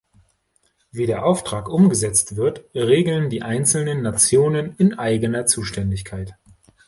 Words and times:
Wie 0.91 1.05
der 1.05 1.23
Auftrag 1.27 1.69
umgesetzt 1.69 2.35
wird, 2.35 2.63
regeln 2.73 3.29
die 3.29 3.43
einzelnen 3.43 4.01
Nationen 4.01 4.73
in 4.79 4.97
eigener 4.97 5.45
Zuständigkeit. 5.45 6.33